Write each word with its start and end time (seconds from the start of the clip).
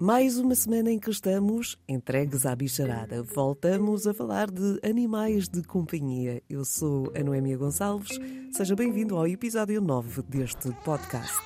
Mais 0.00 0.38
uma 0.38 0.54
semana 0.54 0.90
em 0.90 0.98
que 0.98 1.10
estamos 1.10 1.78
entregues 1.86 2.46
à 2.46 2.56
bicharada. 2.56 3.22
Voltamos 3.22 4.06
a 4.06 4.14
falar 4.14 4.50
de 4.50 4.80
animais 4.82 5.46
de 5.46 5.62
companhia. 5.62 6.42
Eu 6.48 6.64
sou 6.64 7.12
a 7.14 7.22
Noémia 7.22 7.58
Gonçalves. 7.58 8.18
Seja 8.50 8.74
bem-vindo 8.74 9.14
ao 9.14 9.28
episódio 9.28 9.78
9 9.78 10.22
deste 10.22 10.72
podcast. 10.84 11.36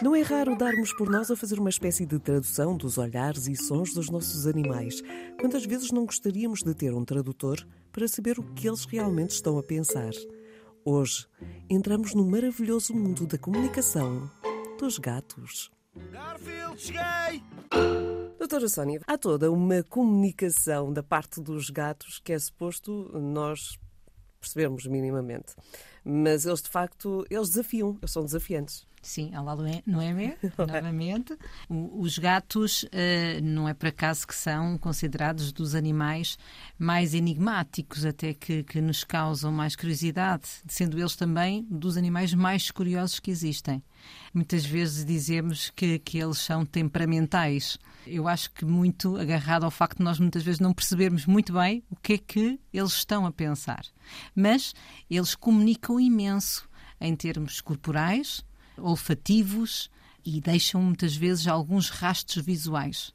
Não 0.00 0.14
é 0.14 0.22
raro 0.22 0.56
darmos 0.56 0.92
por 0.92 1.10
nós 1.10 1.32
a 1.32 1.36
fazer 1.36 1.58
uma 1.58 1.68
espécie 1.68 2.06
de 2.06 2.20
tradução 2.20 2.76
dos 2.76 2.96
olhares 2.96 3.48
e 3.48 3.56
sons 3.56 3.92
dos 3.92 4.08
nossos 4.08 4.46
animais. 4.46 5.02
Quantas 5.40 5.66
vezes 5.66 5.90
não 5.90 6.06
gostaríamos 6.06 6.62
de 6.62 6.74
ter 6.74 6.94
um 6.94 7.04
tradutor 7.04 7.58
para 7.90 8.06
saber 8.06 8.38
o 8.38 8.44
que 8.54 8.68
eles 8.68 8.84
realmente 8.84 9.30
estão 9.30 9.58
a 9.58 9.64
pensar? 9.64 10.12
Hoje 10.84 11.26
entramos 11.68 12.14
no 12.14 12.24
maravilhoso 12.24 12.94
mundo 12.94 13.26
da 13.26 13.36
comunicação 13.36 14.30
dos 14.78 14.96
gatos. 14.96 15.73
Cheguei! 16.76 17.42
Doutora 18.38 18.68
Sónia, 18.68 19.00
há 19.06 19.16
toda 19.16 19.50
uma 19.50 19.82
comunicação 19.82 20.92
da 20.92 21.02
parte 21.02 21.40
dos 21.40 21.70
gatos 21.70 22.20
que 22.22 22.32
é 22.32 22.38
suposto 22.38 23.10
nós 23.18 23.78
percebermos 24.40 24.86
minimamente. 24.86 25.54
Mas 26.04 26.44
eles, 26.44 26.62
de 26.62 26.68
facto, 26.68 27.24
eles 27.30 27.48
desafiam, 27.50 27.96
eles 28.00 28.10
são 28.10 28.24
desafiantes. 28.24 28.86
Sim, 29.04 29.36
olá 29.36 29.54
Noémia, 29.86 30.38
novamente. 30.56 31.36
Os 31.68 32.16
gatos 32.16 32.84
uh, 32.84 32.88
não 33.42 33.68
é 33.68 33.74
por 33.74 33.88
acaso 33.88 34.26
que 34.26 34.34
são 34.34 34.78
considerados 34.78 35.52
dos 35.52 35.74
animais 35.74 36.38
mais 36.78 37.12
enigmáticos, 37.12 38.06
até 38.06 38.32
que, 38.32 38.62
que 38.62 38.80
nos 38.80 39.04
causam 39.04 39.52
mais 39.52 39.76
curiosidade, 39.76 40.48
sendo 40.66 40.98
eles 40.98 41.14
também 41.16 41.66
dos 41.70 41.98
animais 41.98 42.32
mais 42.32 42.70
curiosos 42.70 43.20
que 43.20 43.30
existem. 43.30 43.82
Muitas 44.32 44.64
vezes 44.64 45.04
dizemos 45.04 45.68
que, 45.68 45.98
que 45.98 46.18
eles 46.18 46.38
são 46.38 46.64
temperamentais. 46.64 47.78
Eu 48.06 48.26
acho 48.26 48.50
que 48.52 48.64
muito 48.64 49.18
agarrado 49.18 49.64
ao 49.64 49.70
facto 49.70 49.98
de 49.98 50.04
nós 50.04 50.18
muitas 50.18 50.42
vezes 50.42 50.60
não 50.60 50.72
percebermos 50.72 51.26
muito 51.26 51.52
bem 51.52 51.84
o 51.90 51.96
que 51.96 52.14
é 52.14 52.18
que 52.18 52.58
eles 52.72 52.92
estão 52.92 53.26
a 53.26 53.30
pensar. 53.30 53.84
Mas 54.34 54.74
eles 55.10 55.34
comunicam 55.34 56.00
imenso 56.00 56.66
em 56.98 57.14
termos 57.14 57.60
corporais, 57.60 58.42
olfativos 58.78 59.90
e 60.24 60.40
deixam 60.40 60.82
muitas 60.82 61.14
vezes 61.14 61.46
alguns 61.46 61.90
rastros 61.90 62.44
visuais. 62.44 63.12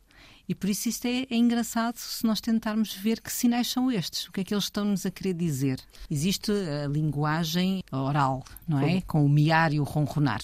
E 0.48 0.56
por 0.56 0.68
isso 0.68 0.90
isto 0.90 1.06
é, 1.06 1.28
é, 1.30 1.36
engraçado 1.36 1.98
se 1.98 2.26
nós 2.26 2.42
tentarmos 2.42 2.94
ver 2.94 3.22
que 3.22 3.32
sinais 3.32 3.68
são 3.68 3.92
estes, 3.92 4.28
o 4.28 4.32
que 4.32 4.42
é 4.42 4.44
que 4.44 4.52
eles 4.52 4.64
estão-nos 4.64 5.06
a 5.06 5.12
querer 5.12 5.36
dizer. 5.36 5.80
Existe 6.10 6.52
a 6.52 6.88
linguagem 6.88 7.84
oral, 7.92 8.44
não 8.68 8.80
é? 8.80 9.02
Com 9.02 9.24
o 9.24 9.30
miar 9.30 9.72
e 9.72 9.80
o 9.80 9.84
ronronar. 9.84 10.42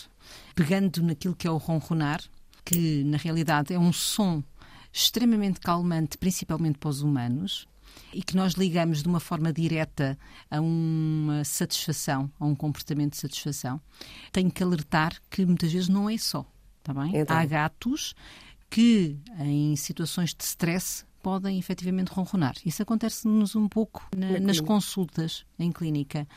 Pegando 0.54 1.02
naquilo 1.02 1.36
que 1.36 1.48
é 1.48 1.52
o 1.52 1.58
ronronar, 1.58 2.22
que 2.64 3.04
na 3.04 3.18
realidade 3.18 3.74
é 3.74 3.80
um 3.80 3.92
som 3.92 4.44
extremamente 4.94 5.60
calmante, 5.60 6.20
principalmente 6.20 6.78
para 6.78 6.90
os 6.90 7.02
humanos, 7.02 7.68
e 8.14 8.22
que 8.22 8.36
nós 8.36 8.54
ligamos 8.54 9.02
de 9.02 9.08
uma 9.08 9.20
forma 9.20 9.52
direta 9.52 10.18
a 10.50 10.60
uma 10.62 11.44
satisfação, 11.44 12.32
a 12.40 12.46
um 12.46 12.56
comportamento 12.56 13.12
de 13.12 13.18
satisfação, 13.18 13.80
tenho 14.32 14.52
que 14.52 14.64
alertar 14.64 15.14
que 15.30 15.46
muitas 15.46 15.72
vezes 15.72 15.90
não 15.90 16.10
é 16.10 16.18
só. 16.18 16.46
Tá 16.84 16.94
bem? 16.94 17.18
Então. 17.18 17.36
Há 17.36 17.46
gatos 17.46 18.14
que, 18.70 19.18
em 19.40 19.76
situações 19.76 20.34
de 20.34 20.44
stress, 20.44 21.04
podem 21.26 21.58
efetivamente 21.58 22.10
ronronar. 22.10 22.54
Isso 22.64 22.84
acontece-nos 22.84 23.56
um 23.56 23.68
pouco 23.68 24.08
na, 24.16 24.40
nas 24.40 24.60
consultas 24.60 25.44
em 25.58 25.72
clínica. 25.72 26.28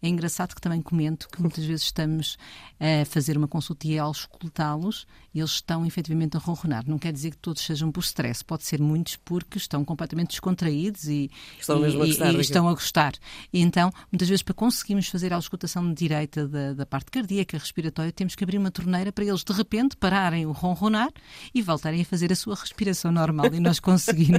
É 0.00 0.08
engraçado 0.08 0.54
que 0.54 0.60
também 0.62 0.80
comento 0.80 1.28
que 1.28 1.42
muitas 1.42 1.66
vezes 1.66 1.84
estamos 1.84 2.38
a 2.80 3.04
fazer 3.04 3.36
uma 3.36 3.46
consulta 3.46 3.86
e 3.86 3.98
ao 3.98 4.10
escutá-los, 4.10 5.06
eles 5.34 5.50
estão 5.50 5.84
efetivamente 5.84 6.38
a 6.38 6.40
ronronar. 6.40 6.84
Não 6.86 6.98
quer 6.98 7.12
dizer 7.12 7.32
que 7.32 7.36
todos 7.36 7.60
sejam 7.62 7.92
por 7.92 8.00
stress, 8.00 8.42
pode 8.42 8.64
ser 8.64 8.80
muitos 8.80 9.16
porque 9.16 9.58
estão 9.58 9.84
completamente 9.84 10.30
descontraídos 10.30 11.04
e 11.08 11.30
estão, 11.60 11.86
e, 11.86 11.94
a, 11.94 11.98
gostar, 11.98 12.34
e, 12.34 12.40
estão 12.40 12.68
a 12.68 12.72
gostar. 12.72 13.12
E 13.52 13.60
então, 13.60 13.92
muitas 14.10 14.30
vezes, 14.30 14.42
para 14.42 14.54
conseguirmos 14.54 15.08
fazer 15.08 15.30
a 15.30 15.36
auscultação 15.36 15.92
direita 15.92 16.48
da, 16.48 16.72
da 16.72 16.86
parte 16.86 17.10
cardíaca, 17.10 17.58
respiratória, 17.58 18.12
temos 18.12 18.34
que 18.34 18.44
abrir 18.44 18.56
uma 18.56 18.70
torneira 18.70 19.12
para 19.12 19.26
eles 19.26 19.44
de 19.44 19.52
repente 19.52 19.94
pararem 19.94 20.46
o 20.46 20.52
ronronar 20.52 21.10
e 21.54 21.60
voltarem 21.60 22.00
a 22.00 22.04
fazer 22.06 22.32
a 22.32 22.36
sua 22.36 22.54
respiração 22.54 23.12
normal 23.12 23.52
e 23.52 23.60
nós 23.60 23.78
conseguimos 23.78 24.37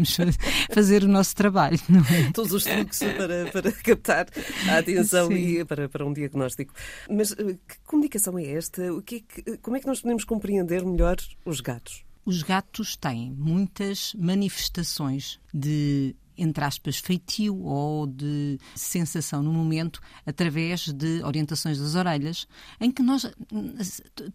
fazer 0.72 1.04
o 1.04 1.08
nosso 1.08 1.36
trabalho. 1.36 1.80
É? 2.12 2.32
Todos 2.32 2.54
os 2.54 2.64
truques 2.64 3.00
para, 3.00 3.52
para 3.52 3.72
captar 3.72 4.28
a 4.70 4.78
atenção 4.78 5.28
Sim. 5.28 5.36
e 5.36 5.66
para, 5.66 5.90
para 5.90 6.06
um 6.06 6.14
diagnóstico. 6.14 6.74
Mas 7.10 7.32
eh, 7.34 7.58
que 7.68 7.80
comunicação 7.86 8.38
é 8.38 8.46
esta? 8.46 8.94
O 8.94 9.02
que 9.02 9.16
é 9.16 9.20
que, 9.20 9.58
como 9.58 9.78
é 9.78 9.80
que 9.80 9.88
nós 9.88 10.02
podemos 10.02 10.24
compreender 10.24 10.86
melhor 10.86 11.18
os 11.46 11.62
gatos? 11.62 12.04
Os 12.26 12.44
gatos 12.44 12.96
têm 12.96 13.32
muitas 13.32 14.14
manifestações 14.16 15.40
de 15.54 16.16
entre 16.42 16.64
aspas, 16.64 16.98
feitio 16.98 17.58
ou 17.64 18.08
de 18.08 18.58
sensação 18.76 19.44
no 19.44 19.52
momento 19.52 20.02
através 20.26 20.88
de 20.92 21.22
orientações 21.24 21.80
das 21.80 21.96
orelhas, 21.96 22.48
em 22.80 22.92
que 22.92 23.02
nós, 23.02 23.30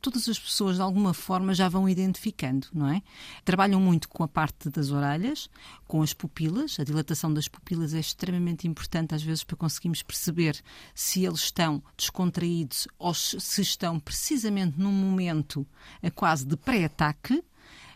todas 0.01 0.29
as 0.29 0.39
pessoas 0.39 0.77
de 0.77 0.83
alguma 0.83 1.15
forma 1.15 1.55
já 1.55 1.69
vão 1.69 1.89
identificando, 1.89 2.69
não 2.73 2.89
é? 2.89 3.03
Trabalham 3.45 3.81
muito 3.81 4.09
com 4.09 4.23
a 4.23 4.29
parte 4.29 4.69
das 4.69 4.91
orelhas, 4.91 5.49
com 5.87 6.03
as 6.03 6.13
pupilas, 6.13 6.79
a 6.79 6.85
dilatação 6.85 7.33
das 7.33 7.49
pupilas 7.49 7.95
é 7.95 8.01
extremamente 8.01 8.69
importante 8.69 9.15
às 9.15 9.23
vezes 9.23 9.45
para 9.45 9.57
conseguirmos 9.57 10.03
perceber 10.03 10.61
se 10.95 11.25
eles 11.25 11.41
estão 11.41 11.83
descontraídos 11.97 12.87
ou 12.99 13.15
se 13.15 13.61
estão 13.61 13.99
precisamente 13.99 14.79
num 14.79 14.93
momento 14.93 15.67
quase 16.15 16.45
de 16.47 16.57
pré-ataque, 16.57 17.43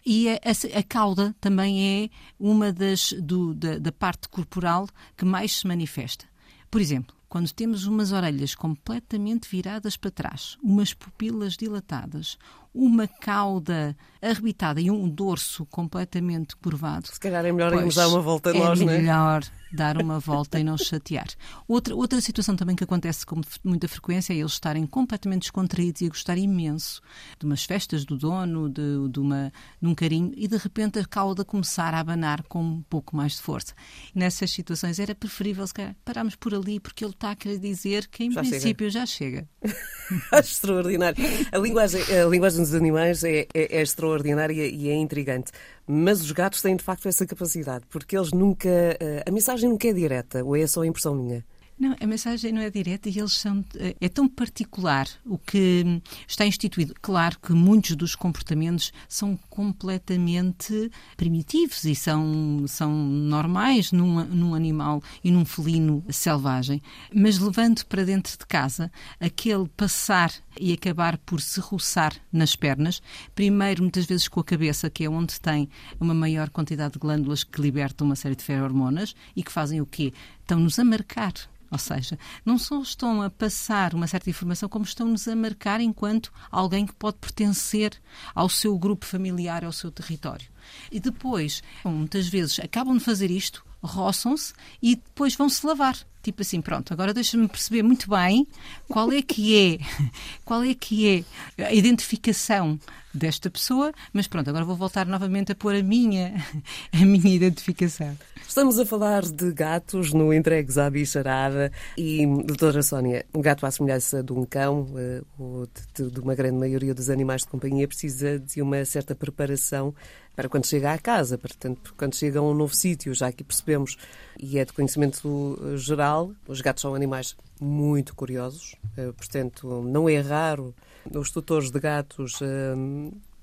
e 0.04 0.28
a, 0.28 0.34
a, 0.34 0.78
a, 0.78 0.82
cauda 0.82 1.34
também 1.41 2.04
é 2.04 2.10
uma 2.38 2.72
das 2.72 3.12
do, 3.12 3.54
da, 3.54 3.78
da 3.78 3.92
parte 3.92 4.28
corporal 4.28 4.88
que 5.16 5.25
mais 5.25 5.59
se 5.59 5.66
manifesta. 5.66 6.25
Por 6.70 6.81
exemplo, 6.81 7.18
quando 7.28 7.53
temos 7.53 7.87
umas 7.87 8.12
orelhas 8.12 8.55
completamente 8.55 9.49
viradas 9.49 9.97
para 9.97 10.11
trás, 10.11 10.56
umas 10.62 10.94
pupilas 10.94 11.56
dilatadas, 11.56 12.39
uma 12.75 13.06
cauda 13.06 13.97
arrebitada 14.21 14.81
e 14.81 14.91
um 14.91 15.09
dorso 15.09 15.67
completamente 15.67 16.56
curvado. 16.56 17.09
Se 17.09 17.21
calhar 17.21 17.44
é 17.44 17.53
melhor 17.53 17.72
irmos 17.72 17.94
dar 17.94 18.09
uma 18.09 18.21
volta 18.21 18.50
é 18.50 18.59
nós, 18.59 18.81
não 18.81 18.91
é? 18.91 18.99
melhor 18.99 19.44
dar 19.72 20.00
uma 20.00 20.19
volta 20.19 20.59
e 20.59 20.65
não 20.65 20.78
chatear. 20.78 21.27
Outra, 21.67 21.94
outra 21.94 22.21
situação 22.21 22.56
também 22.56 22.75
que 22.75 22.84
acontece 22.84 23.27
com 23.27 23.41
muita 23.62 23.87
frequência 23.87 24.33
é 24.33 24.37
eles 24.37 24.53
estarem 24.53 24.87
completamente 24.87 25.43
descontraídos 25.43 26.00
e 26.00 26.06
a 26.06 26.09
gostar 26.09 26.38
imenso 26.38 27.03
de 27.38 27.47
umas 27.47 27.65
festas 27.65 28.05
do 28.05 28.17
dono, 28.17 28.69
de, 28.69 29.09
de, 29.11 29.21
uma, 29.21 29.53
de 29.81 29.88
um 29.88 29.94
carinho, 29.94 30.33
e 30.37 30.49
de 30.49 30.56
repente 30.56 30.99
a 30.99 31.05
cauda 31.05 31.44
começar 31.44 31.93
a 31.94 32.00
abanar 32.00 32.43
com 32.44 32.62
um 32.62 32.83
pouco 32.83 33.15
mais 33.15 33.33
de 33.33 33.43
força. 33.43 33.75
Nessas 34.15 34.50
situações 34.50 34.99
era 34.99 35.15
preferível, 35.15 35.67
se 35.67 35.75
calhar, 35.75 35.97
pararmos 36.05 36.34
por 36.34 36.55
ali, 36.55 36.81
porque 36.81 37.05
ele 37.05 37.12
está 37.19 37.33
a 37.33 37.37
querer 37.37 37.59
dizer 37.59 38.06
que 38.06 38.25
em 38.25 38.31
já 38.31 38.41
princípio 38.41 38.91
chega. 38.91 39.01
já 39.01 39.06
chega. 39.06 39.49
Extraordinário. 40.33 41.23
A 41.53 41.59
linguagem, 41.59 42.01
a 42.01 42.25
linguagem 42.27 42.61
dos 42.61 42.75
animais 42.75 43.25
é, 43.25 43.41
é, 43.53 43.79
é 43.79 43.83
extraordinária 43.83 44.67
e 44.67 44.89
é 44.89 44.95
intrigante. 44.95 45.53
Mas 45.87 46.21
os 46.21 46.33
gatos 46.33 46.62
têm 46.62 46.77
de 46.77 46.84
facto 46.84 47.09
essa 47.09 47.27
capacidade, 47.27 47.84
porque 47.91 48.17
eles 48.17 48.33
nunca. 48.33 48.69
Eh, 48.69 49.25
a 49.27 49.31
mensagem 49.31 49.69
nunca 49.69 49.89
é 49.89 49.93
direta, 49.93 50.45
ou 50.45 50.56
é 50.56 50.67
só 50.67 50.84
impressão 50.84 51.15
minha? 51.15 51.45
Não, 51.78 51.94
a 52.00 52.06
mensagem 52.06 52.53
não 52.53 52.61
é 52.61 52.69
direta 52.69 53.09
e 53.09 53.19
eles 53.19 53.34
são. 53.34 53.65
Eh, 53.77 53.94
é 54.00 54.09
tão 54.09 54.27
particular 54.27 55.09
o 55.25 55.39
que 55.39 56.03
está 56.27 56.44
instituído. 56.44 56.93
Claro 57.00 57.39
que 57.39 57.53
muitos 57.53 57.94
dos 57.94 58.16
comportamentos 58.16 58.93
são 59.09 59.39
completamente 59.49 60.91
primitivos 61.17 61.84
e 61.84 61.94
são, 61.94 62.65
são 62.67 62.93
normais 62.93 63.93
num, 63.93 64.25
num 64.25 64.55
animal 64.56 65.00
e 65.22 65.31
num 65.31 65.44
felino 65.44 66.05
selvagem, 66.11 66.83
mas 67.15 67.38
levando 67.38 67.84
para 67.87 68.05
dentro 68.05 68.37
de 68.37 68.47
casa 68.47 68.91
aquele 69.21 69.69
passar 69.69 70.33
e 70.61 70.72
acabar 70.72 71.17
por 71.19 71.41
se 71.41 71.61
roçar 71.61 72.12
nas 72.33 72.56
pernas, 72.56 73.00
primeiro 73.37 73.83
muitas 73.83 74.05
vezes 74.05 74.26
com 74.26 74.41
a 74.41 74.44
cabeça, 74.44 74.91
que 74.91 75.05
é 75.05 75.08
onde 75.11 75.41
tem 75.41 75.69
uma 76.00 76.14
maior 76.14 76.50
quantidade 76.50 76.94
de 76.94 76.99
glândulas 76.99 77.44
que 77.44 77.61
libertam 77.61 78.06
uma 78.06 78.17
série 78.17 78.35
de 78.35 78.43
ferormonas 78.43 79.14
e 79.37 79.44
que 79.44 79.52
fazem 79.52 79.81
o 79.81 79.87
quê? 79.87 80.12
Estão-nos 80.49 80.79
a 80.79 80.85
marcar 80.85 81.35
ou 81.71 81.77
seja, 81.77 82.19
não 82.43 82.56
só 82.56 82.81
estão 82.81 83.21
a 83.21 83.29
passar 83.29 83.93
uma 83.93 84.06
certa 84.06 84.31
informação, 84.31 84.67
como 84.71 84.87
estão-nos 84.87 85.29
a 85.29 85.37
marcar 85.37 85.83
enquanto 85.83 86.33
alguém 86.50 86.87
que 86.87 86.95
pode 86.95 87.19
pertencer 87.19 87.93
ao 88.35 88.49
seu 88.49 88.79
grupo 88.79 89.05
familiar, 89.05 89.62
ao 89.62 89.73
seu 89.73 89.91
território. 89.91 90.49
E 90.91 90.99
depois, 90.99 91.62
muitas 91.85 92.27
vezes, 92.27 92.59
acabam 92.61 92.97
de 92.97 93.05
fazer 93.05 93.31
isto, 93.31 93.62
roçam-se 93.83 94.55
e 94.81 94.97
depois 94.97 95.35
vão-se 95.35 95.67
lavar. 95.67 95.99
Tipo 96.23 96.43
assim, 96.43 96.61
pronto, 96.61 96.93
agora 96.93 97.15
deixa-me 97.15 97.49
perceber 97.49 97.82
muito 97.82 98.11
bem 98.11 98.47
qual 98.88 99.12
é 99.12 99.23
que 99.23 99.79
é, 99.79 100.11
qual 100.44 100.62
é 100.62 100.75
que 100.75 101.25
é 101.59 101.65
a 101.65 101.73
identificação 101.73 102.79
desta 103.12 103.50
pessoa, 103.50 103.93
mas 104.12 104.26
pronto, 104.26 104.49
agora 104.49 104.65
vou 104.65 104.76
voltar 104.76 105.06
novamente 105.06 105.53
a 105.53 105.55
pôr 105.55 105.75
a 105.75 105.82
minha, 105.82 106.35
a 106.93 107.05
minha 107.05 107.35
identificação. 107.35 108.17
Estamos 108.47 108.79
a 108.79 108.87
falar 108.87 109.23
de 109.23 109.53
gatos 109.53 110.12
no 110.12 110.32
Entregues 110.32 110.79
à 110.79 110.88
Bicharada 110.88 111.70
e, 111.97 112.26
doutora 112.44 112.82
Sónia, 112.82 113.25
um 113.35 113.41
gato 113.41 113.67
à 113.67 113.71
semelhança 113.71 114.23
de 114.23 114.32
um 114.32 114.44
cão, 114.44 114.88
eh, 114.97 115.23
ou 115.38 115.69
de, 115.94 116.11
de 116.11 116.21
uma 116.21 116.35
grande 116.35 116.56
maioria 116.56 116.94
dos 116.94 117.11
animais 117.11 117.43
de 117.43 117.49
companhia, 117.49 117.87
precisa 117.87 118.38
de 118.38 118.62
uma 118.62 118.85
certa 118.85 119.14
preparação 119.14 119.94
para 120.35 120.49
quando 120.49 120.67
chega 120.67 120.93
à 120.93 120.99
casa, 120.99 121.37
portanto, 121.37 121.93
quando 121.97 122.14
chega 122.14 122.38
a 122.38 122.43
um 122.43 122.55
novo 122.55 122.73
sítio, 122.75 123.12
já 123.12 123.32
que 123.32 123.43
percebemos, 123.43 123.97
e 124.38 124.56
é 124.56 124.64
de 124.64 124.73
conhecimento 124.73 125.59
geral, 125.76 126.07
os 126.46 126.60
gatos 126.60 126.82
são 126.82 126.94
animais 126.94 127.37
muito 127.60 128.14
curiosos, 128.14 128.76
eh, 128.96 129.12
portanto, 129.12 129.82
não 129.82 130.08
é 130.08 130.20
raro 130.20 130.75
os 131.12 131.31
tutores 131.31 131.70
de 131.70 131.81
gatos 131.81 132.40
eh, 132.43 132.75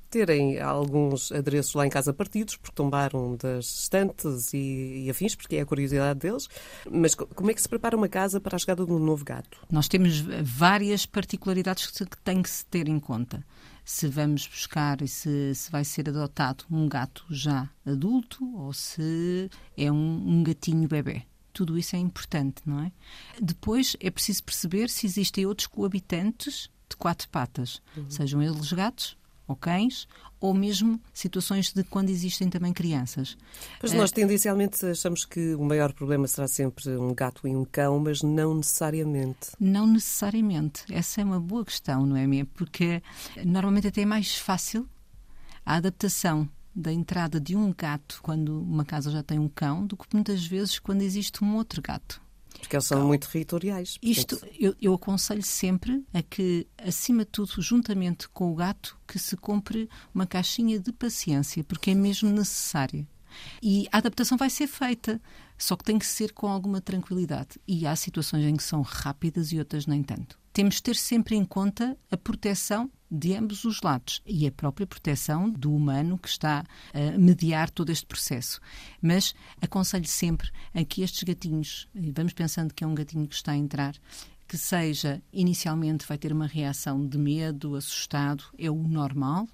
terem 0.09 0.59
alguns 0.62 1.31
adereços 1.31 1.73
lá 1.73 1.85
em 1.85 1.89
casa 1.89 2.13
partidos, 2.13 2.56
porque 2.56 2.75
tombaram 2.75 3.35
das 3.35 3.65
estantes 3.81 4.53
e, 4.53 5.03
e, 5.06 5.09
afins, 5.09 5.35
porque 5.35 5.57
é 5.57 5.62
a 5.62 5.65
curiosidade 5.65 6.19
deles. 6.19 6.47
Mas 6.89 7.15
como 7.15 7.51
é 7.51 7.53
que 7.53 7.62
se 7.62 7.67
prepara 7.67 7.97
uma 7.97 8.07
casa 8.07 8.39
para 8.39 8.56
a 8.56 8.59
chegada 8.59 8.85
de 8.85 8.94
um 8.94 9.00
novo 9.00 9.25
gato? 9.25 9.59
Nós 9.69 9.89
temos 9.89 10.19
várias 10.41 11.06
particularidades 11.06 11.88
que 11.88 12.06
tem 12.23 12.41
que 12.41 12.50
se 12.50 12.65
ter 12.65 12.88
em 12.88 13.00
conta 13.00 13.44
se 13.85 14.07
vamos 14.07 14.47
buscar 14.47 15.01
e 15.03 15.07
se, 15.07 15.53
se 15.53 15.71
vai 15.71 15.85
ser 15.85 16.09
adotado 16.09 16.65
um 16.71 16.89
gato 16.89 17.23
já 17.29 17.69
adulto 17.85 18.44
ou 18.57 18.73
se 18.73 19.47
é 19.77 19.91
um, 19.91 20.23
um 20.27 20.44
gatinho 20.44 20.88
bebê. 20.88 21.23
Tudo 21.56 21.78
isso 21.78 21.96
é 21.96 22.00
importante, 22.00 22.62
não 22.66 22.81
é? 22.81 22.92
Depois 23.42 23.96
é 24.02 24.12
preciso 24.12 24.44
perceber 24.44 24.90
se 24.90 25.06
existem 25.06 25.46
outros 25.46 25.68
coabitantes 25.68 26.69
de 26.90 26.98
quatro 26.98 27.30
patas, 27.30 27.81
uhum. 27.96 28.12
sejam 28.12 28.44
eles 28.44 28.74
gatos 28.74 29.18
ou 29.48 29.56
cães, 29.56 30.06
ou 30.38 30.54
mesmo 30.54 31.00
situações 31.13 31.72
de 31.72 31.81
quando 31.84 32.10
existem 32.10 32.50
também 32.50 32.74
crianças. 32.74 33.38
Mas 33.81 33.94
nós 33.94 34.12
eh, 34.12 34.16
tendencialmente 34.16 34.86
achamos 34.86 35.24
que 35.24 35.56
o 35.56 35.63
maior 35.63 35.94
problema 35.94 36.28
será 36.28 36.46
sempre 36.46 36.90
um 36.98 37.13
gato 37.13 37.48
e 37.48 37.56
um 37.56 37.63
cão, 37.63 38.00
mas 38.00 38.22
não 38.22 38.56
necessariamente. 38.56 39.52
Não 39.57 39.88
necessariamente. 39.88 40.84
Essa 40.92 41.22
é 41.22 41.24
uma 41.24 41.40
boa 41.40 41.63
questão, 41.63 42.06
não 42.06 42.18
é 42.18 42.28
mesmo? 42.28 42.50
Porque 42.54 43.02
normalmente 43.46 43.88
até 43.88 44.02
é 44.02 44.06
mais 44.06 44.36
fácil 44.36 44.90
a 45.66 45.75
adaptação 45.75 46.50
da 46.75 46.92
entrada 46.92 47.39
de 47.39 47.56
um 47.56 47.74
gato 47.74 48.19
quando 48.22 48.62
uma 48.62 48.83
casa 48.83 49.10
já 49.10 49.24
tem 49.24 49.39
um 49.39 49.48
cão 49.48 49.86
do 49.88 49.95
que 49.95 50.06
muitas 50.13 50.45
vezes 50.45 50.77
quando 50.77 51.01
existe 51.01 51.44
um 51.44 51.56
outro 51.56 51.81
gato. 51.81 52.22
Porque 52.60 52.75
eles 52.75 52.86
são 52.86 53.00
então, 53.00 53.07
muito 53.07 53.30
territoriais. 53.30 53.98
Isto 54.01 54.39
eu, 54.60 54.75
eu, 54.81 54.94
aconselho 54.94 55.44
sempre 55.44 56.04
a 56.13 56.22
que, 56.22 56.68
acima 56.77 57.24
de 57.24 57.31
tudo, 57.31 57.62
juntamente 57.62 58.27
com 58.30 58.51
o 58.51 58.56
gato, 58.56 58.98
que 59.07 59.19
se 59.19 59.36
compre 59.38 59.89
uma 60.13 60.25
caixinha 60.25 60.80
de 60.80 60.92
paciência, 60.92 61.63
porque 61.63 61.92
é 61.92 61.95
mesmo 61.95 62.30
necessária. 62.30 63.07
E 63.62 63.88
a 63.92 63.98
adaptação 63.98 64.38
vai 64.38 64.50
ser 64.50 64.68
feita, 64.68 65.21
só 65.57 65.75
que 65.75 65.83
tem 65.83 66.00
que 66.00 66.06
ser 66.06 66.33
com 66.33 66.48
alguma 66.48 66.80
tranquilidade. 66.80 67.60
E 67.68 67.86
há 67.86 67.95
situações 67.95 68.45
em 68.45 68.56
que 68.56 68.63
são 68.63 68.81
rápidas 68.81 69.51
e 69.51 69.60
outras 69.60 69.86
nem 69.86 70.01
tanto. 70.01 70.39
Temos 70.54 70.75
de 70.75 70.83
ter 70.83 70.95
sempre 70.95 71.36
em 71.36 71.44
conta 71.44 71.98
a 72.10 72.16
proteção 72.16 72.89
de 73.10 73.36
ambos 73.36 73.63
os 73.66 73.81
lados 73.81 74.22
e 74.25 74.48
a 74.48 74.52
própria 74.52 74.88
proteção 74.88 75.50
do 75.50 75.74
humano 75.74 76.18
que 76.18 76.28
está 76.28 76.63
a 76.94 77.18
mediar 77.18 77.69
todo 77.69 77.92
este 77.92 78.06
processo. 78.06 78.60
Mas 79.02 79.36
aconselho 79.62 80.07
sempre 80.07 80.50
a 80.74 80.84
que 80.84 81.02
estes 81.02 81.24
gatinhos, 81.24 81.88
vamos 81.94 82.34
pensando 82.34 82.74
que 82.74 82.84
é 82.84 82.88
um 82.88 82.96
gatinho 82.96 83.28
que 83.28 83.36
está 83.36 83.52
a 83.54 83.57
entrar, 83.57 83.96
que 84.48 84.57
seja 84.57 85.22
inicialmente 85.34 86.06
vai 86.07 86.18
ter 86.18 86.31
uma 86.31 86.48
reação 86.48 87.06
de 87.07 87.18
medo, 87.18 87.75
assustado, 87.75 88.44
é 88.57 88.69
o 88.69 88.75
normal, 88.75 89.48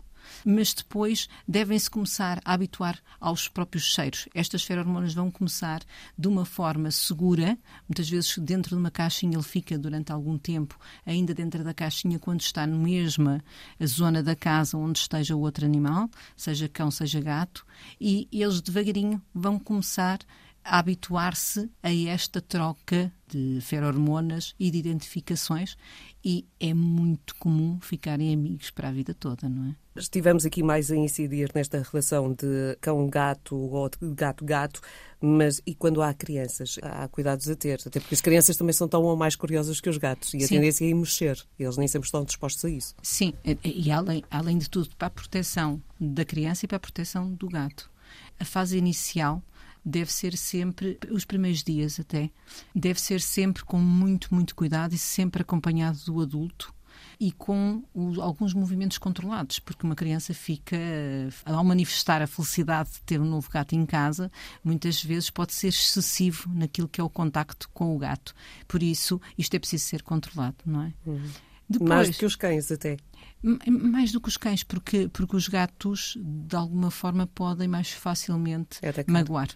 mas 0.46 0.74
depois 0.74 1.28
devem-se 1.48 1.90
começar 1.90 2.42
a 2.44 2.54
habituar 2.54 3.00
aos 3.20 3.48
próprios 3.48 3.86
cheiros. 3.86 4.28
Estas 4.34 4.64
ferormonas 4.64 5.14
vão 5.14 5.30
começar 5.30 5.82
de 6.18 6.28
uma 6.28 6.46
forma 6.46 6.92
segura, 6.92 7.58
muitas 7.88 8.10
vezes 8.10 8.38
dentro 8.38 8.76
de 8.76 8.80
uma 8.82 8.92
caixinha 8.92 9.36
ele 9.36 9.44
fica 9.44 9.78
durante 9.78 10.12
algum 10.12 10.38
tempo, 10.38 10.80
ainda 11.06 11.34
dentro 11.34 11.64
da 11.64 11.74
caixinha, 11.74 12.20
quando 12.20 12.42
está 12.42 12.66
na 12.66 12.76
mesma 12.76 13.44
zona 13.86 14.22
da 14.24 14.36
casa 14.36 14.78
onde 14.78 15.00
esteja 15.00 15.36
o 15.36 15.42
outro 15.42 15.66
animal, 15.66 16.10
seja 16.36 16.68
cão, 16.68 16.92
seja 16.92 17.20
gato, 17.20 17.66
e 18.00 18.28
eles 18.32 18.62
devagarinho 18.62 19.22
vão 19.34 19.60
começar 19.60 20.20
a 20.64 20.80
habituar-se 20.80 21.70
a 21.82 21.94
esta 21.94 22.42
troca 22.42 23.12
de 23.28 23.60
ferormonas 23.62 24.54
e 24.60 24.70
de 24.70 24.78
identificações 24.78 25.78
e 26.24 26.46
é 26.60 26.74
muito 26.74 27.36
comum 27.36 27.80
ficarem 27.82 28.34
amigos 28.34 28.70
para 28.70 28.90
a 28.90 28.92
vida 28.92 29.14
toda, 29.14 29.50
não 29.50 29.70
é? 29.70 29.76
Estivemos 29.96 30.46
aqui 30.46 30.64
mais 30.64 30.90
a 30.90 30.96
incidir 30.96 31.52
nesta 31.54 31.82
relação 31.82 32.32
de 32.32 32.78
cão-gato 32.80 33.56
ou 33.56 33.90
de 33.90 34.14
gato-gato, 34.14 34.80
mas 35.20 35.62
e 35.66 35.76
quando 35.76 36.02
há 36.02 36.14
crianças? 36.14 36.78
Há 36.82 37.08
cuidados 37.10 37.50
a 37.50 37.56
ter, 37.56 37.82
até 37.86 38.00
porque 38.00 38.16
as 38.16 38.22
crianças 38.22 38.56
também 38.56 38.74
são 38.74 38.88
tão 38.88 39.04
ou 39.04 39.18
mais 39.18 39.36
curiosas 39.36 39.82
que 39.82 39.90
os 39.90 39.98
gatos 39.98 40.34
e 40.34 40.38
a 40.38 40.42
Sim. 40.42 40.56
tendência 40.56 40.86
é 40.86 40.90
ir 40.90 40.94
mexer. 40.94 41.44
Eles 41.60 41.76
nem 41.76 41.88
sempre 41.88 42.06
estão 42.06 42.24
dispostos 42.24 42.64
a 42.64 42.70
isso. 42.70 42.96
Sim, 43.02 43.34
e 43.64 43.92
além, 43.92 44.24
além 44.32 44.58
de 44.58 44.70
tudo, 44.70 44.90
para 44.96 45.08
a 45.08 45.12
proteção 45.12 45.82
da 46.00 46.24
criança 46.24 46.66
e 46.66 46.68
para 46.68 46.78
a 46.78 46.80
proteção 46.80 47.34
do 47.34 47.50
gato. 47.50 47.90
A 48.40 48.46
fase 48.46 48.78
inicial 48.78 49.44
deve 49.84 50.12
ser 50.12 50.38
sempre, 50.38 51.00
os 51.10 51.26
primeiros 51.26 51.64
dias 51.64 52.00
até, 52.00 52.30
deve 52.76 53.00
ser 53.00 53.22
sempre 53.22 53.64
com 53.64 53.80
muito, 53.80 54.34
muito 54.34 54.56
cuidado 54.56 54.94
e 54.94 54.98
sempre 54.98 55.42
acompanhado 55.42 56.00
do 56.06 56.22
adulto 56.22 56.74
e 57.20 57.32
com 57.32 57.84
alguns 58.20 58.54
movimentos 58.54 58.98
controlados, 58.98 59.60
porque 59.60 59.86
uma 59.86 59.96
criança 59.96 60.34
fica, 60.34 60.78
ao 61.46 61.64
manifestar 61.64 62.22
a 62.22 62.28
felicidade 62.28 62.92
de 62.94 63.02
ter 63.02 63.20
um 63.22 63.26
novo 63.26 63.50
gato 63.50 63.74
em 63.74 63.86
casa, 63.86 64.32
muitas 64.64 65.04
vezes 65.04 65.30
pode 65.30 65.54
ser 65.54 65.68
excessivo 65.68 66.50
naquilo 66.54 66.88
que 66.88 67.00
é 67.00 67.04
o 67.04 67.10
contacto 67.10 67.70
com 67.70 67.96
o 67.96 68.00
gato. 68.00 68.34
Por 68.68 68.82
isso, 68.82 69.22
isto 69.38 69.54
é 69.54 69.60
preciso 69.60 69.86
ser 69.86 70.02
controlado, 70.02 70.58
não 70.66 70.84
é? 70.84 70.94
Uhum. 71.06 71.30
Depois, 71.70 71.90
mais 71.90 72.10
do 72.10 72.18
que 72.18 72.26
os 72.26 72.36
cães, 72.36 72.72
até. 72.72 72.98
Mais 73.68 74.12
do 74.12 74.20
que 74.20 74.28
os 74.28 74.38
cães, 74.38 74.64
porque, 74.64 75.08
porque 75.08 75.36
os 75.36 75.48
gatos, 75.48 76.18
de 76.20 76.56
alguma 76.56 76.92
forma, 76.92 77.28
podem 77.28 77.68
mais 77.68 77.92
facilmente 77.92 78.80
é 78.82 78.92
magoar. 79.08 79.50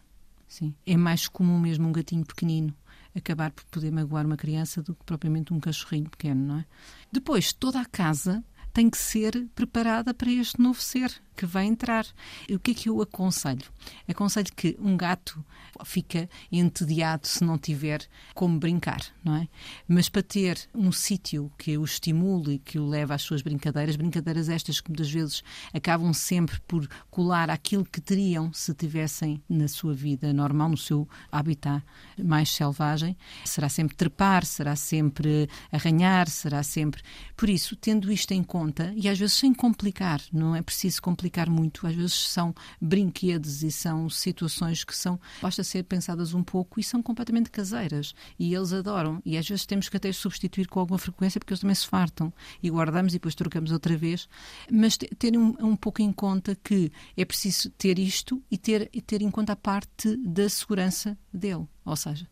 Sim. 0.55 0.73
É 0.85 0.95
mais 0.95 1.27
comum 1.27 1.59
mesmo 1.59 1.85
um 1.85 1.91
gatinho 1.91 2.25
pequenino 2.25 2.73
acabar 3.13 3.51
por 3.51 3.65
poder 3.65 3.91
magoar 3.91 4.25
uma 4.25 4.37
criança 4.37 4.81
do 4.81 4.95
que 4.95 5.03
propriamente 5.03 5.53
um 5.53 5.59
cachorrinho 5.59 6.09
pequeno, 6.09 6.47
não 6.47 6.59
é? 6.59 6.65
Depois, 7.11 7.51
toda 7.51 7.81
a 7.81 7.85
casa 7.85 8.41
tem 8.71 8.89
que 8.89 8.97
ser 8.97 9.49
preparada 9.53 10.13
para 10.13 10.31
este 10.31 10.61
novo 10.61 10.81
ser 10.81 11.11
que 11.35 11.45
vai 11.45 11.65
entrar. 11.65 12.05
E 12.47 12.55
o 12.55 12.59
que 12.59 12.71
é 12.71 12.73
que 12.73 12.89
eu 12.89 13.01
aconselho? 13.01 13.65
Aconselho 14.07 14.51
que 14.55 14.75
um 14.79 14.95
gato 14.95 15.43
fica 15.83 16.29
entediado 16.51 17.27
se 17.27 17.43
não 17.43 17.57
tiver 17.57 18.01
como 18.33 18.59
brincar, 18.59 19.01
não 19.23 19.35
é? 19.35 19.47
Mas 19.87 20.07
para 20.07 20.23
ter 20.23 20.57
um 20.73 20.91
sítio 20.91 21.51
que 21.57 21.77
o 21.77 21.83
estimule 21.83 22.55
e 22.55 22.59
que 22.59 22.79
o 22.79 22.87
leve 22.87 23.13
às 23.13 23.21
suas 23.21 23.41
brincadeiras, 23.41 23.95
brincadeiras 23.95 24.47
estas 24.47 24.79
que 24.79 24.89
muitas 24.89 25.11
vezes 25.11 25.43
acabam 25.73 26.13
sempre 26.13 26.59
por 26.61 26.87
colar 27.09 27.49
aquilo 27.49 27.83
que 27.83 27.99
teriam 27.99 28.53
se 28.53 28.73
tivessem 28.73 29.41
na 29.49 29.67
sua 29.67 29.93
vida 29.93 30.31
normal, 30.31 30.69
no 30.69 30.77
seu 30.77 31.07
habitat 31.31 31.83
mais 32.23 32.49
selvagem, 32.49 33.17
será 33.43 33.67
sempre 33.67 33.95
trepar, 33.95 34.45
será 34.45 34.75
sempre 34.75 35.49
arranhar, 35.71 36.29
será 36.29 36.63
sempre. 36.63 37.01
Por 37.35 37.49
isso, 37.49 37.75
tendo 37.75 38.11
isto 38.11 38.31
em 38.31 38.43
conta, 38.43 38.93
e 38.95 39.09
às 39.09 39.19
vezes 39.19 39.35
sem 39.35 39.53
complicar, 39.53 40.21
não 40.31 40.55
é 40.55 40.61
preciso 40.61 41.01
complicar 41.01 41.24
muito. 41.49 41.85
Às 41.85 41.95
vezes 41.95 42.13
são 42.13 42.53
brinquedos 42.81 43.63
e 43.63 43.71
são 43.71 44.09
situações 44.09 44.83
que 44.83 44.95
são, 44.95 45.19
basta 45.41 45.63
ser 45.63 45.83
pensadas 45.83 46.33
um 46.33 46.43
pouco 46.43 46.79
e 46.79 46.83
são 46.83 47.01
completamente 47.01 47.49
caseiras. 47.49 48.13
E 48.37 48.53
eles 48.53 48.73
adoram. 48.73 49.21
E 49.25 49.37
às 49.37 49.47
vezes 49.47 49.65
temos 49.65 49.89
que 49.89 49.97
até 49.97 50.11
substituir 50.11 50.67
com 50.67 50.79
alguma 50.79 50.97
frequência 50.97 51.39
porque 51.39 51.53
eles 51.53 51.61
também 51.61 51.75
se 51.75 51.87
fartam. 51.87 52.33
E 52.61 52.69
guardamos 52.69 53.13
e 53.13 53.15
depois 53.17 53.35
trocamos 53.35 53.71
outra 53.71 53.95
vez. 53.95 54.27
Mas 54.71 54.97
ter 54.97 55.37
um, 55.37 55.55
um 55.59 55.75
pouco 55.75 56.01
em 56.01 56.11
conta 56.11 56.55
que 56.55 56.91
é 57.15 57.25
preciso 57.25 57.69
ter 57.71 57.99
isto 57.99 58.41
e 58.49 58.57
ter, 58.57 58.89
e 58.93 59.01
ter 59.01 59.21
em 59.21 59.31
conta 59.31 59.53
a 59.53 59.55
parte 59.55 60.15
da 60.17 60.47
segurança 60.49 61.17
dele. 61.33 61.67
Ou 61.85 61.95
seja, 61.95 62.27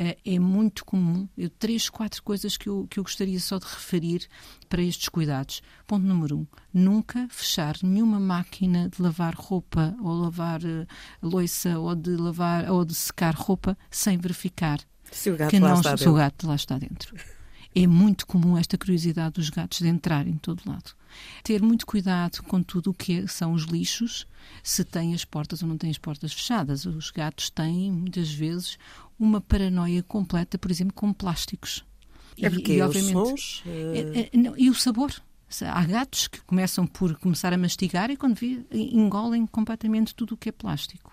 é, 0.00 0.16
é 0.24 0.38
muito 0.38 0.82
comum, 0.82 1.28
eu, 1.36 1.50
três, 1.50 1.90
quatro 1.90 2.22
coisas 2.22 2.56
que 2.56 2.70
eu, 2.70 2.86
que 2.88 2.98
eu 2.98 3.04
gostaria 3.04 3.38
só 3.38 3.58
de 3.58 3.66
referir 3.66 4.26
para 4.66 4.82
estes 4.82 5.10
cuidados. 5.10 5.60
Ponto 5.86 6.06
número 6.06 6.38
um, 6.38 6.46
nunca 6.72 7.28
fechar 7.28 7.76
nenhuma 7.82 8.18
máquina 8.18 8.88
de 8.88 9.02
lavar 9.02 9.34
roupa 9.34 9.94
ou 10.00 10.12
lavar 10.14 10.62
uh, 10.62 10.86
louça 11.20 11.78
ou 11.78 11.94
de 11.94 12.16
lavar 12.16 12.70
ou 12.70 12.82
de 12.82 12.94
secar 12.94 13.34
roupa 13.34 13.76
sem 13.90 14.16
verificar 14.16 14.80
se 15.12 15.30
o 15.30 15.36
gato, 15.36 15.50
que 15.50 15.60
não, 15.60 15.82
se 15.82 16.08
o 16.08 16.14
gato 16.14 16.46
lá 16.46 16.54
está 16.54 16.78
dentro. 16.78 17.14
É 17.74 17.86
muito 17.86 18.26
comum 18.26 18.58
esta 18.58 18.76
curiosidade 18.76 19.34
dos 19.34 19.48
gatos 19.48 19.78
de 19.78 19.88
entrar 19.88 20.26
em 20.26 20.36
todo 20.36 20.68
lado. 20.68 20.92
Ter 21.42 21.62
muito 21.62 21.86
cuidado 21.86 22.42
com 22.42 22.62
tudo 22.62 22.90
o 22.90 22.94
que 22.94 23.26
são 23.28 23.52
os 23.52 23.64
lixos, 23.64 24.26
se 24.62 24.84
têm 24.84 25.14
as 25.14 25.24
portas 25.24 25.62
ou 25.62 25.68
não 25.68 25.76
têm 25.76 25.90
as 25.90 25.98
portas 25.98 26.32
fechadas. 26.32 26.84
Os 26.84 27.10
gatos 27.10 27.50
têm, 27.50 27.92
muitas 27.92 28.32
vezes, 28.32 28.78
uma 29.18 29.40
paranoia 29.40 30.02
completa, 30.02 30.58
por 30.58 30.70
exemplo, 30.70 30.94
com 30.94 31.12
plásticos. 31.12 31.84
É 32.40 32.48
porque 32.48 32.72
e, 32.72 32.76
e 32.76 32.82
obviamente, 32.82 33.16
os 33.16 33.28
sons, 33.28 33.62
é, 33.66 34.30
é, 34.32 34.36
não, 34.36 34.56
e 34.56 34.70
o 34.70 34.74
sabor. 34.74 35.12
Há 35.62 35.84
gatos 35.84 36.28
que 36.28 36.40
começam 36.42 36.86
por 36.86 37.16
começar 37.18 37.52
a 37.52 37.58
mastigar 37.58 38.08
e 38.08 38.16
quando 38.16 38.36
vê, 38.36 38.64
engolem 38.72 39.46
completamente 39.46 40.14
tudo 40.14 40.34
o 40.34 40.36
que 40.36 40.48
é 40.48 40.52
plástico. 40.52 41.12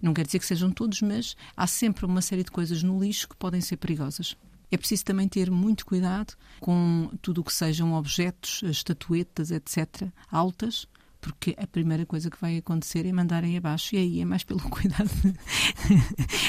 Não 0.00 0.14
quer 0.14 0.24
dizer 0.24 0.38
que 0.38 0.46
sejam 0.46 0.70
todos, 0.70 1.02
mas 1.02 1.36
há 1.56 1.66
sempre 1.66 2.06
uma 2.06 2.22
série 2.22 2.44
de 2.44 2.50
coisas 2.50 2.82
no 2.82 3.00
lixo 3.02 3.28
que 3.28 3.36
podem 3.36 3.60
ser 3.60 3.76
perigosas. 3.76 4.36
É 4.72 4.76
preciso 4.78 5.04
também 5.04 5.28
ter 5.28 5.50
muito 5.50 5.84
cuidado 5.84 6.34
com 6.58 7.10
tudo 7.20 7.42
o 7.42 7.44
que 7.44 7.52
sejam 7.52 7.92
objetos, 7.92 8.62
estatuetas, 8.64 9.50
etc., 9.50 10.08
altas, 10.30 10.88
porque 11.22 11.54
a 11.56 11.66
primeira 11.68 12.04
coisa 12.04 12.28
que 12.28 12.38
vai 12.40 12.56
acontecer 12.56 13.06
é 13.06 13.12
mandarem 13.12 13.56
abaixo, 13.56 13.94
e 13.94 13.98
aí 13.98 14.20
é 14.20 14.24
mais 14.24 14.42
pelo 14.42 14.60
cuidado 14.68 15.08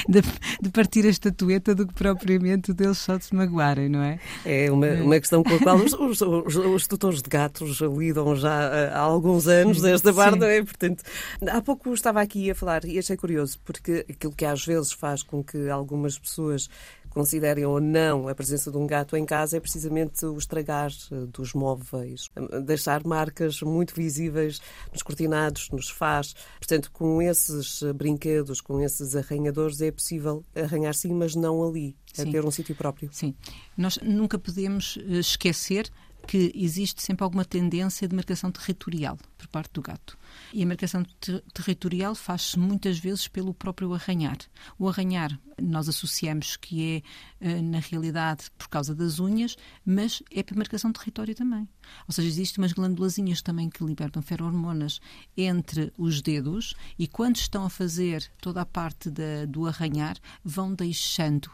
de, 0.08 0.20
de, 0.60 0.70
partir 0.70 1.06
a 1.06 1.10
estatueta 1.10 1.76
do 1.76 1.86
que 1.86 1.94
propriamente 1.94 2.72
deles 2.72 2.98
só 2.98 3.16
de 3.16 3.24
se 3.24 3.34
magoarem, 3.34 3.88
não 3.88 4.02
é? 4.02 4.18
É 4.44 4.70
uma, 4.72 4.86
é. 4.86 5.00
uma 5.00 5.20
questão 5.20 5.44
com 5.44 5.54
a 5.54 5.58
qual 5.60 5.76
os, 5.76 5.92
os, 5.92 6.20
os, 6.20 6.56
os 6.56 6.86
tutores 6.88 7.22
de 7.22 7.30
gatos 7.30 7.80
lidam 7.80 8.34
já 8.34 8.90
há 8.90 8.98
alguns 8.98 9.46
anos 9.46 9.80
desta 9.80 10.12
parte, 10.12 10.40
não 10.40 10.48
é? 10.48 10.62
Portanto, 10.64 11.04
há 11.48 11.62
pouco 11.62 11.94
estava 11.94 12.20
aqui 12.20 12.50
a 12.50 12.54
falar 12.54 12.84
e 12.84 12.98
achei 12.98 13.16
curioso, 13.16 13.60
porque 13.64 14.04
aquilo 14.10 14.32
que 14.32 14.44
às 14.44 14.64
vezes 14.64 14.90
faz 14.90 15.22
com 15.22 15.44
que 15.44 15.68
algumas 15.68 16.18
pessoas 16.18 16.68
considerem 17.14 17.64
ou 17.64 17.80
não 17.80 18.28
a 18.28 18.34
presença 18.34 18.70
de 18.70 18.76
um 18.76 18.86
gato 18.86 19.16
em 19.16 19.24
casa 19.24 19.56
é 19.56 19.60
precisamente 19.60 20.26
o 20.26 20.36
estragar 20.36 20.90
eh, 21.12 21.26
dos 21.26 21.54
móveis, 21.54 22.28
deixar 22.64 23.04
marcas 23.04 23.62
muito 23.62 23.94
visíveis 23.94 24.60
nos 24.92 25.02
cortinados, 25.02 25.70
nos 25.70 25.88
faz. 25.88 26.34
Portanto, 26.58 26.90
com 26.92 27.22
esses 27.22 27.82
eh, 27.82 27.92
brinquedos, 27.92 28.60
com 28.60 28.80
esses 28.80 29.14
arranhadores, 29.14 29.80
é 29.80 29.92
possível 29.92 30.44
arranhar 30.54 30.94
sim, 30.94 31.14
mas 31.14 31.36
não 31.36 31.62
ali, 31.62 31.96
a 32.18 32.24
ter 32.24 32.44
um 32.44 32.50
sítio 32.50 32.74
próprio. 32.74 33.08
Sim. 33.12 33.34
Nós 33.76 33.98
nunca 34.02 34.38
podemos 34.38 34.98
eh, 35.00 35.20
esquecer 35.20 35.88
que 36.26 36.52
existe 36.54 37.02
sempre 37.02 37.24
alguma 37.24 37.44
tendência 37.44 38.08
de 38.08 38.14
marcação 38.14 38.50
territorial 38.50 39.18
por 39.36 39.46
parte 39.48 39.72
do 39.72 39.82
gato. 39.82 40.16
E 40.52 40.62
a 40.62 40.66
marcação 40.66 41.04
ter 41.20 41.42
territorial 41.52 42.14
faz-se 42.14 42.58
muitas 42.58 42.98
vezes 42.98 43.28
pelo 43.28 43.54
próprio 43.54 43.92
arranhar. 43.94 44.38
O 44.78 44.88
arranhar 44.88 45.38
nós 45.60 45.88
associamos 45.88 46.56
que 46.56 47.02
é, 47.40 47.48
eh, 47.48 47.62
na 47.62 47.78
realidade, 47.78 48.50
por 48.58 48.68
causa 48.68 48.94
das 48.94 49.20
unhas, 49.20 49.56
mas 49.84 50.22
é 50.30 50.42
para 50.42 50.56
marcação 50.56 50.90
de 50.90 50.98
território 50.98 51.34
também. 51.34 51.68
Ou 52.08 52.12
seja, 52.12 52.28
existem 52.28 52.62
umas 52.62 52.72
glândulazinhas 52.72 53.40
também 53.40 53.70
que 53.70 53.84
libertam 53.84 54.22
ferrohormonas 54.22 55.00
entre 55.36 55.92
os 55.96 56.20
dedos 56.20 56.74
e 56.98 57.06
quando 57.06 57.36
estão 57.36 57.64
a 57.64 57.70
fazer 57.70 58.28
toda 58.40 58.62
a 58.62 58.66
parte 58.66 59.10
da, 59.10 59.44
do 59.46 59.66
arranhar, 59.66 60.16
vão 60.44 60.74
deixando 60.74 61.50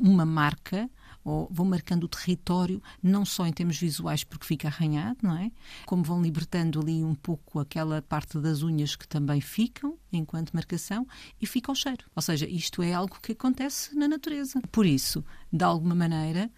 uma 0.00 0.24
marca 0.24 0.88
ou 1.24 1.48
vão 1.50 1.66
marcando 1.66 2.04
o 2.04 2.08
território, 2.08 2.82
não 3.02 3.24
só 3.24 3.46
em 3.46 3.52
termos 3.52 3.78
visuais, 3.78 4.24
porque 4.24 4.46
fica 4.46 4.68
arranhado, 4.68 5.18
não 5.22 5.36
é? 5.36 5.50
Como 5.86 6.02
vão 6.02 6.22
libertando 6.22 6.80
ali 6.80 7.04
um 7.04 7.14
pouco 7.14 7.58
aquela 7.58 8.02
parte 8.02 8.38
das 8.38 8.62
unhas 8.62 8.96
que 8.96 9.06
também 9.06 9.40
ficam 9.40 9.96
enquanto 10.12 10.52
marcação 10.52 11.06
e 11.40 11.46
fica 11.46 11.70
o 11.70 11.74
cheiro. 11.74 12.04
Ou 12.14 12.22
seja, 12.22 12.46
isto 12.48 12.82
é 12.82 12.92
algo 12.92 13.18
que 13.20 13.32
acontece 13.32 13.96
na 13.96 14.08
natureza. 14.08 14.60
Por 14.70 14.86
isso, 14.86 15.24
de 15.52 15.64
alguma 15.64 15.94
maneira, 15.94 16.50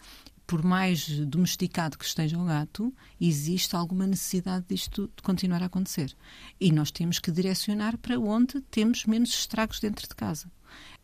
por 0.46 0.62
mais 0.62 1.08
domesticado 1.26 1.96
que 1.96 2.04
esteja 2.04 2.38
o 2.38 2.44
gato, 2.44 2.94
existe 3.20 3.74
alguma 3.74 4.06
necessidade 4.06 4.66
disto 4.68 5.10
de 5.16 5.22
continuar 5.22 5.62
a 5.62 5.66
acontecer. 5.66 6.14
E 6.60 6.70
nós 6.70 6.90
temos 6.90 7.18
que 7.18 7.30
direcionar 7.30 7.96
para 7.98 8.18
onde 8.18 8.60
temos 8.62 9.06
menos 9.06 9.30
estragos 9.30 9.80
dentro 9.80 10.06
de 10.06 10.14
casa. 10.14 10.50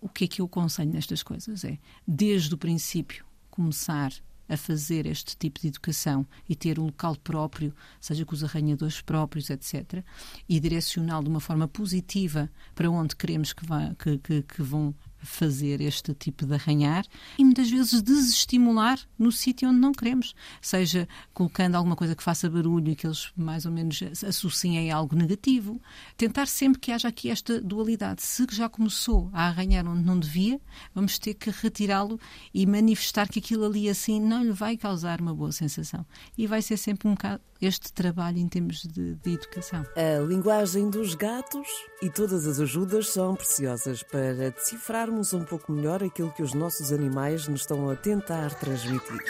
O 0.01 0.09
que 0.09 0.25
é 0.25 0.29
que 0.29 0.41
eu 0.41 0.47
aconselho 0.47 0.93
nestas 0.93 1.23
coisas? 1.23 1.65
É, 1.65 1.79
desde 2.07 2.55
o 2.55 2.59
princípio, 2.59 3.25
começar 3.51 4.13
a 4.49 4.57
fazer 4.57 5.07
este 5.07 5.37
tipo 5.37 5.61
de 5.61 5.69
educação 5.69 6.27
e 6.49 6.57
ter 6.57 6.79
um 6.81 6.87
local 6.87 7.17
próprio, 7.17 7.73
seja 8.01 8.25
com 8.25 8.35
os 8.35 8.43
arranhadores 8.43 9.01
próprios, 9.01 9.49
etc., 9.49 10.05
e 10.49 10.59
direcioná-lo 10.59 11.25
de 11.25 11.31
uma 11.31 11.41
forma 11.41 11.69
positiva 11.69 12.51
para 12.75 12.91
onde 12.91 13.15
queremos 13.15 13.53
que, 13.53 13.65
vá, 13.65 13.95
que, 13.95 14.19
que, 14.19 14.43
que 14.43 14.63
vão 14.63 14.93
fazer 15.23 15.81
este 15.81 16.15
tipo 16.15 16.47
de 16.47 16.55
arranhar 16.55 17.05
e 17.39 17.45
muitas 17.45 17.71
vezes 17.71 18.03
desestimular 18.03 18.99
no 19.19 19.31
sítio 19.31 19.69
onde 19.69 19.79
não 19.79 19.93
queremos, 19.93 20.35
seja 20.61 21.09
colocando 21.33 21.75
alguma 21.75 21.97
coisa 21.97 22.15
que 22.15 22.23
faça 22.23 22.49
barulho 22.49 22.93
e 22.93 22.97
que 22.97 23.07
eles 23.07 23.31
mais 23.37 23.67
ou 23.67 23.73
menos 23.73 24.01
associem 24.27 24.91
a 24.91 24.97
algo 24.97 25.15
negativo. 25.17 25.81
Tentar 26.17 26.47
sempre 26.47 26.81
que 26.81 26.93
haja 26.93 27.09
aqui 27.09 27.31
esta 27.31 27.61
dualidade. 27.61 28.23
Se 28.23 28.47
já 28.51 28.69
começou 28.69 29.31
a 29.33 29.47
arranhar 29.47 29.87
onde 29.87 30.03
não 30.03 30.19
devia, 30.19 30.61
vamos 30.95 31.19
ter 31.19 31.35
que 31.35 31.51
retirá-lo 31.51 32.19
e 32.53 32.67
manifestar 32.67 33.29
que 33.29 33.39
aquilo 33.39 33.65
ali 33.65 33.89
assim 33.89 34.21
não 34.21 34.43
lhe 34.43 34.53
vai 34.53 34.77
causar 34.77 35.21
uma 35.21 35.35
boa 35.35 35.53
sensação. 35.53 36.05
E 36.37 36.47
vai 36.47 36.63
ser 36.63 36.77
sempre 36.77 37.09
um 37.09 37.13
bocado 37.13 37.43
este 37.61 37.93
trabalho 37.93 38.39
em 38.39 38.49
termos 38.49 38.83
de, 38.83 39.15
de 39.17 39.35
educação. 39.35 39.85
A 39.95 40.21
linguagem 40.21 40.89
dos 40.89 41.15
gatos 41.15 41.69
e 42.01 42.09
todas 42.09 42.47
as 42.47 42.59
ajudas 42.59 43.09
são 43.09 43.35
preciosas 43.35 44.03
para 44.03 44.51
decifrarmos 44.51 45.33
um 45.33 45.45
pouco 45.45 45.73
melhor 45.73 46.03
aquilo 46.03 46.33
que 46.33 46.43
os 46.43 46.55
nossos 46.55 46.93
animais 46.93 47.47
nos 47.47 47.63
estão 47.63 47.91
a 47.91 47.97
tentar 47.97 48.55
transmitir. 48.55 49.23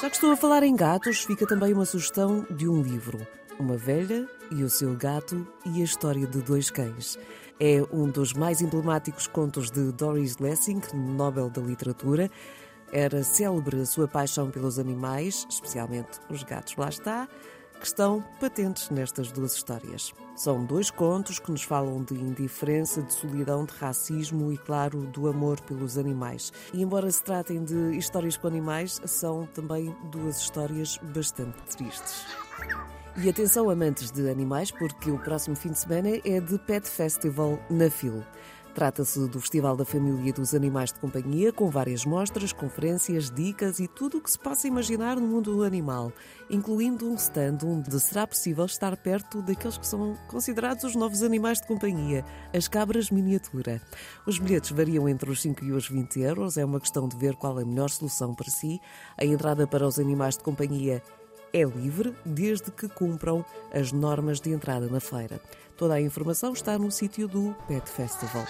Já 0.00 0.08
que 0.08 0.16
estou 0.16 0.32
a 0.32 0.36
falar 0.36 0.62
em 0.62 0.74
gatos, 0.74 1.24
fica 1.24 1.46
também 1.46 1.74
uma 1.74 1.84
sugestão 1.84 2.46
de 2.50 2.66
um 2.66 2.82
livro. 2.82 3.26
Uma 3.58 3.76
velha 3.76 4.26
e 4.50 4.64
o 4.64 4.70
seu 4.70 4.96
gato 4.96 5.46
e 5.66 5.82
a 5.82 5.84
história 5.84 6.26
de 6.26 6.40
dois 6.40 6.70
cães. 6.70 7.18
É 7.60 7.82
um 7.92 8.08
dos 8.08 8.32
mais 8.32 8.62
emblemáticos 8.62 9.26
contos 9.26 9.70
de 9.70 9.92
Doris 9.92 10.38
Lessing, 10.38 10.80
Nobel 10.94 11.50
da 11.50 11.60
Literatura, 11.60 12.30
era 12.92 13.22
célebre 13.22 13.80
a 13.80 13.86
sua 13.86 14.08
paixão 14.08 14.50
pelos 14.50 14.78
animais, 14.78 15.46
especialmente 15.48 16.18
os 16.28 16.42
gatos, 16.42 16.76
lá 16.76 16.88
está, 16.88 17.28
que 17.78 17.86
estão 17.86 18.22
patentes 18.38 18.90
nestas 18.90 19.32
duas 19.32 19.54
histórias. 19.54 20.12
São 20.36 20.64
dois 20.64 20.90
contos 20.90 21.38
que 21.38 21.50
nos 21.50 21.62
falam 21.62 22.02
de 22.02 22.14
indiferença, 22.14 23.02
de 23.02 23.12
solidão, 23.12 23.64
de 23.64 23.72
racismo 23.74 24.52
e, 24.52 24.58
claro, 24.58 25.06
do 25.06 25.28
amor 25.28 25.60
pelos 25.62 25.96
animais. 25.96 26.52
E, 26.72 26.82
embora 26.82 27.10
se 27.10 27.22
tratem 27.22 27.64
de 27.64 27.96
histórias 27.96 28.36
com 28.36 28.46
animais, 28.46 29.00
são 29.04 29.46
também 29.46 29.94
duas 30.10 30.38
histórias 30.38 30.98
bastante 31.14 31.58
tristes. 31.76 32.26
E 33.16 33.28
atenção, 33.28 33.68
amantes 33.68 34.10
de 34.10 34.30
animais, 34.30 34.70
porque 34.70 35.10
o 35.10 35.18
próximo 35.18 35.56
fim 35.56 35.72
de 35.72 35.78
semana 35.78 36.08
é 36.24 36.40
de 36.40 36.58
Pet 36.58 36.88
Festival 36.88 37.58
na 37.68 37.90
FIL. 37.90 38.24
Trata-se 38.80 39.28
do 39.28 39.38
Festival 39.38 39.76
da 39.76 39.84
Família 39.84 40.30
e 40.30 40.32
dos 40.32 40.54
Animais 40.54 40.90
de 40.90 41.00
Companhia, 41.00 41.52
com 41.52 41.68
várias 41.68 42.06
mostras, 42.06 42.50
conferências, 42.50 43.30
dicas 43.30 43.78
e 43.78 43.86
tudo 43.86 44.16
o 44.16 44.22
que 44.22 44.30
se 44.30 44.38
possa 44.38 44.66
imaginar 44.66 45.16
no 45.16 45.26
mundo 45.26 45.54
do 45.54 45.64
animal, 45.64 46.10
incluindo 46.48 47.06
um 47.06 47.14
stand 47.14 47.58
onde 47.62 48.00
será 48.00 48.26
possível 48.26 48.64
estar 48.64 48.96
perto 48.96 49.42
daqueles 49.42 49.76
que 49.76 49.86
são 49.86 50.16
considerados 50.28 50.82
os 50.82 50.96
novos 50.96 51.22
animais 51.22 51.60
de 51.60 51.66
companhia, 51.66 52.24
as 52.56 52.68
cabras 52.68 53.10
miniatura. 53.10 53.82
Os 54.26 54.38
bilhetes 54.38 54.70
variam 54.70 55.06
entre 55.06 55.30
os 55.30 55.42
5 55.42 55.62
e 55.62 55.72
os 55.72 55.86
20 55.86 56.18
euros, 56.20 56.56
é 56.56 56.64
uma 56.64 56.80
questão 56.80 57.06
de 57.06 57.18
ver 57.18 57.36
qual 57.36 57.60
é 57.60 57.62
a 57.62 57.66
melhor 57.66 57.90
solução 57.90 58.34
para 58.34 58.48
si. 58.48 58.80
A 59.18 59.26
entrada 59.26 59.66
para 59.66 59.86
os 59.86 59.98
animais 59.98 60.38
de 60.38 60.42
companhia 60.42 61.02
é 61.52 61.62
livre 61.62 62.14
desde 62.24 62.70
que 62.70 62.88
cumpram 62.88 63.44
as 63.72 63.92
normas 63.92 64.40
de 64.40 64.50
entrada 64.50 64.86
na 64.86 65.00
feira. 65.00 65.40
Toda 65.76 65.94
a 65.94 66.00
informação 66.00 66.52
está 66.52 66.78
no 66.78 66.90
sítio 66.90 67.26
do 67.26 67.54
Pet 67.66 67.88
Festival. 67.88 68.44